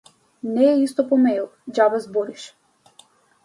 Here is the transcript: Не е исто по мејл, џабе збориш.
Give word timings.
Не 0.53 0.63
е 0.69 0.79
исто 0.85 1.05
по 1.11 1.21
мејл, 1.27 1.45
џабе 1.81 2.03
збориш. 2.09 2.51